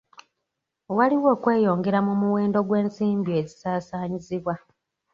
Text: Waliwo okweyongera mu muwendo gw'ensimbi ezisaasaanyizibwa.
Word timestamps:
Waliwo 0.97 1.27
okweyongera 1.35 1.99
mu 2.07 2.13
muwendo 2.21 2.59
gw'ensimbi 2.67 3.31
ezisaasaanyizibwa. 3.41 4.53